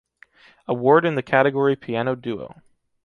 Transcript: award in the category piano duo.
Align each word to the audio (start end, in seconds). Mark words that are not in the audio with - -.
award 0.67 1.05
in 1.05 1.13
the 1.13 1.21
category 1.21 1.75
piano 1.75 2.15
duo. 2.15 2.63